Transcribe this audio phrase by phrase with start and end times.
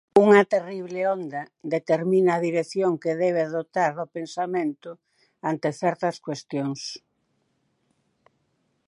[0.25, 1.41] Unha terrible onda
[1.75, 4.89] determina a dirección que debe adoptar o pensamento
[5.51, 6.81] ante certas cuestións.